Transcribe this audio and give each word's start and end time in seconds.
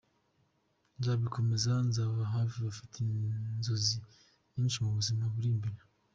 Nzabikomeza, 0.97 1.71
nzababa 1.87 2.25
hafi 2.35 2.55
bafite 2.67 2.95
inzozi 3.03 3.97
nyinshi 4.53 4.77
mu 4.83 4.89
buzima 4.97 5.23
buri 5.33 5.49
imbere. 5.55 5.79